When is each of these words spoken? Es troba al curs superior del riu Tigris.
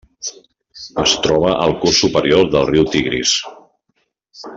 Es 1.03 1.11
troba 1.25 1.51
al 1.65 1.75
curs 1.83 1.99
superior 2.05 2.47
del 2.57 2.65
riu 2.71 2.87
Tigris. 2.95 3.35